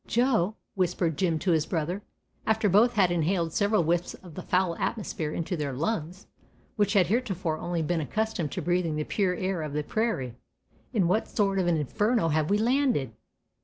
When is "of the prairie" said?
9.61-10.33